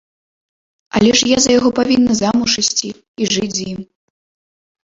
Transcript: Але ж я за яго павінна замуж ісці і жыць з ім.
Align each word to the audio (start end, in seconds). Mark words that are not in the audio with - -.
Але 0.99 1.11
ж 1.19 1.29
я 1.33 1.37
за 1.45 1.51
яго 1.59 1.69
павінна 1.79 2.13
замуж 2.21 2.51
ісці 2.65 2.89
і 2.95 3.23
жыць 3.35 3.55
з 3.59 3.69
ім. 3.75 3.79